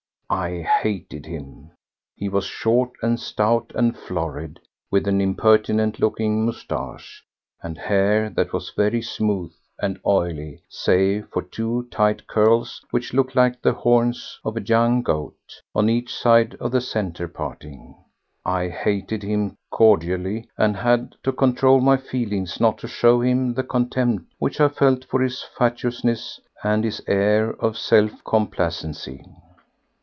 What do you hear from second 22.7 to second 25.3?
to show him the contempt which I felt for